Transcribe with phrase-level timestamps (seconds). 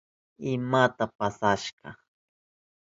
[0.51, 1.87] ¿Imata pasashka?